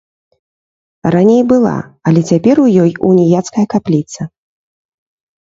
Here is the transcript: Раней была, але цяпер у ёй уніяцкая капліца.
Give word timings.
Раней 1.15 1.43
была, 1.51 1.73
але 2.13 2.21
цяпер 2.33 2.55
у 2.65 2.67
ёй 2.85 2.91
уніяцкая 3.11 3.65
капліца. 3.75 4.21